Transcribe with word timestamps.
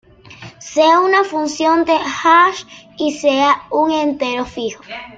Sea 0.59 0.97
una 0.99 1.23
función 1.23 1.85
de 1.85 1.93
hash, 1.95 2.65
y 2.97 3.11
sea 3.13 3.67
un 3.69 3.91
entero 3.91 4.45
fijo. 4.45 4.81